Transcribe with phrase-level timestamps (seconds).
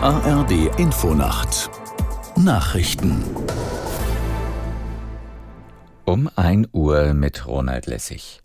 [0.00, 1.70] ARD Infonacht
[2.36, 3.24] Nachrichten
[6.04, 8.40] um 1 Uhr mit Ronald Lessig.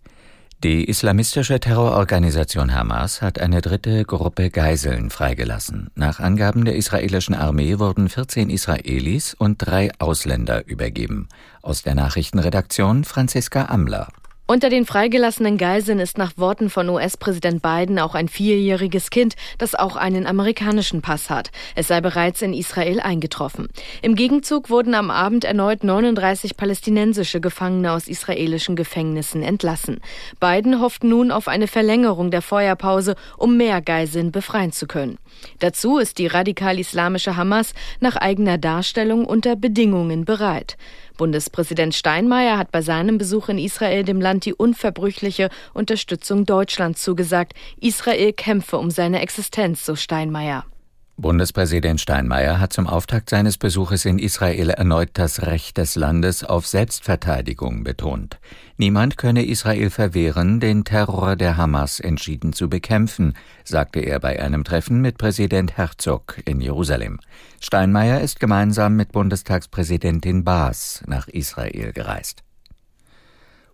[0.62, 5.90] Die islamistische Terrororganisation Hamas hat eine dritte Gruppe Geiseln freigelassen.
[5.94, 11.28] Nach Angaben der israelischen Armee wurden 14 Israelis und drei Ausländer übergeben.
[11.62, 14.08] Aus der Nachrichtenredaktion Franziska Amler.
[14.50, 19.74] Unter den freigelassenen Geiseln ist nach Worten von US-Präsident Biden auch ein vierjähriges Kind, das
[19.74, 21.50] auch einen amerikanischen Pass hat.
[21.74, 23.68] Es sei bereits in Israel eingetroffen.
[24.00, 30.00] Im Gegenzug wurden am Abend erneut 39 palästinensische Gefangene aus israelischen Gefängnissen entlassen.
[30.40, 35.18] Biden hofft nun auf eine Verlängerung der Feuerpause, um mehr Geiseln befreien zu können.
[35.58, 40.78] Dazu ist die radikal-islamische Hamas nach eigener Darstellung unter Bedingungen bereit.
[41.18, 47.54] Bundespräsident Steinmeier hat bei seinem Besuch in Israel dem Land die unverbrüchliche Unterstützung Deutschlands zugesagt.
[47.80, 50.64] Israel kämpfe um seine Existenz, so Steinmeier.
[51.20, 56.64] Bundespräsident Steinmeier hat zum Auftakt seines Besuches in Israel erneut das Recht des Landes auf
[56.68, 58.38] Selbstverteidigung betont.
[58.76, 64.62] Niemand könne Israel verwehren, den Terror der Hamas entschieden zu bekämpfen, sagte er bei einem
[64.62, 67.18] Treffen mit Präsident Herzog in Jerusalem.
[67.60, 72.44] Steinmeier ist gemeinsam mit Bundestagspräsidentin Baas nach Israel gereist.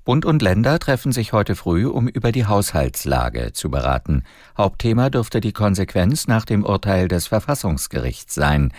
[0.04, 4.22] Bund und Länder treffen sich heute früh, um über die Haushaltslage zu beraten.
[4.56, 8.70] Hauptthema dürfte die Konsequenz nach dem Urteil des Verfassungsgerichts sein.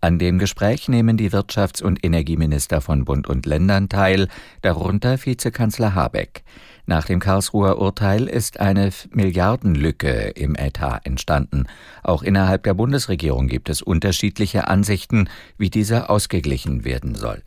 [0.00, 4.28] An dem Gespräch nehmen die Wirtschafts- und Energieminister von Bund und Ländern teil,
[4.62, 6.42] darunter Vizekanzler Habeck.
[6.86, 11.66] Nach dem Karlsruher Urteil ist eine Milliardenlücke im Etat entstanden.
[12.02, 17.42] Auch innerhalb der Bundesregierung gibt es unterschiedliche Ansichten, wie diese ausgeglichen werden soll.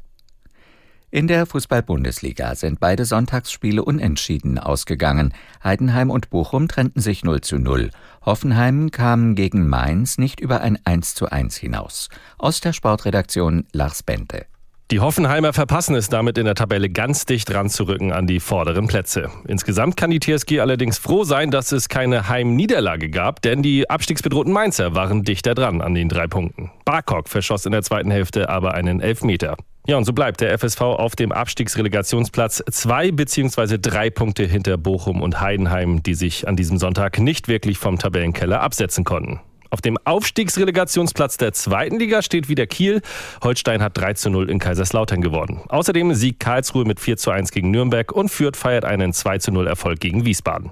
[1.14, 5.32] In der Fußball-Bundesliga sind beide Sonntagsspiele unentschieden ausgegangen.
[5.64, 7.92] Heidenheim und Bochum trennten sich 0 zu 0.
[8.26, 12.10] Hoffenheim kam gegen Mainz nicht über ein 1 zu 1 hinaus.
[12.40, 14.48] Aus der Sportredaktion Lars Bente.
[14.90, 19.30] Die Hoffenheimer verpassen es damit in der Tabelle ganz dicht ranzurücken an die vorderen Plätze.
[19.48, 24.52] Insgesamt kann die TSG allerdings froh sein, dass es keine Heimniederlage gab, denn die abstiegsbedrohten
[24.52, 26.72] Mainzer waren dichter dran an den drei Punkten.
[26.86, 29.58] Barkok verschoss in der zweiten Hälfte aber einen Elfmeter.
[29.86, 35.22] Ja, und so bleibt der FSV auf dem Abstiegsrelegationsplatz zwei beziehungsweise drei Punkte hinter Bochum
[35.22, 39.42] und Heidenheim, die sich an diesem Sonntag nicht wirklich vom Tabellenkeller absetzen konnten.
[39.72, 43.02] Auf dem Aufstiegsrelegationsplatz der zweiten Liga steht wieder Kiel.
[43.44, 45.62] Holstein hat 3 zu 0 in Kaiserslautern gewonnen.
[45.68, 49.52] Außerdem siegt Karlsruhe mit 4 zu 1 gegen Nürnberg und Fürth feiert einen 2 zu
[49.52, 50.72] 0 Erfolg gegen Wiesbaden.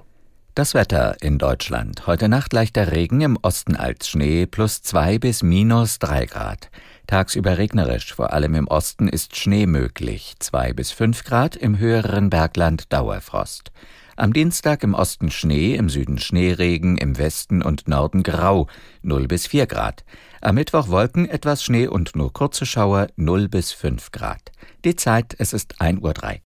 [0.54, 2.06] Das Wetter in Deutschland.
[2.06, 6.70] Heute Nacht leichter Regen, im Osten als Schnee, plus 2 bis minus 3 Grad.
[7.06, 12.30] Tagsüber regnerisch, vor allem im Osten ist Schnee möglich, 2 bis 5 Grad, im höheren
[12.30, 13.70] Bergland Dauerfrost.
[14.16, 18.66] Am Dienstag im Osten Schnee, im Süden Schneeregen, im Westen und Norden grau,
[19.02, 20.04] 0 bis 4 Grad.
[20.40, 24.52] Am Mittwoch Wolken, etwas Schnee und nur kurze Schauer, 0 bis 5 Grad.
[24.84, 26.51] Die Zeit, es ist 1.03 Uhr.